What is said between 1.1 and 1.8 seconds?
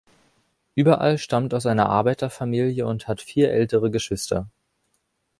stammt aus